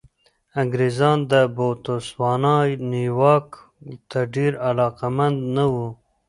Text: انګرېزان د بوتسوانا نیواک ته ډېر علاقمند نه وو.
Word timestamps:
انګرېزان 0.61 1.17
د 1.31 1.33
بوتسوانا 1.55 2.55
نیواک 2.91 3.47
ته 4.09 4.19
ډېر 4.35 4.51
علاقمند 4.67 5.37
نه 5.55 5.65
وو. 5.73 5.87